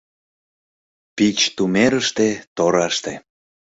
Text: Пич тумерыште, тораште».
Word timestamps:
Пич 1.15 1.37
тумерыште, 1.55 2.27
тораште». 2.55 3.13